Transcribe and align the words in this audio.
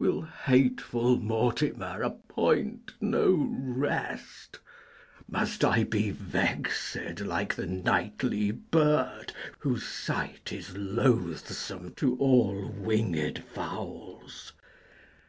Will 0.00 0.22
hateful 0.22 1.16
Mortimer 1.16 2.02
appoint 2.02 2.94
no 3.00 3.36
rest? 3.48 4.58
Must 5.28 5.64
I 5.64 5.84
be 5.84 6.10
vexed 6.10 7.20
like 7.20 7.54
the 7.54 7.68
nightly 7.68 8.50
bird, 8.50 9.32
Whose 9.60 9.86
sight 9.86 10.52
is 10.52 10.76
loathsome 10.76 11.94
to 11.98 12.16
all 12.16 12.66
winged 12.76 13.44
fowls? 13.54 14.54